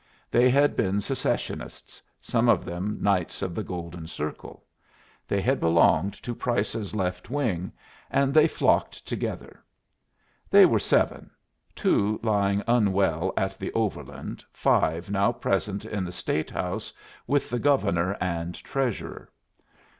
[0.31, 4.65] They had been Secessionists, some of them Knights of the Golden Circle;
[5.27, 7.71] they had belonged to Price's Left Wing,
[8.09, 9.63] and they flocked together.
[10.49, 11.29] They were seven
[11.75, 16.91] two lying unwell at the Overland, five now present in the State House
[17.27, 19.29] with the Governor and Treasurer.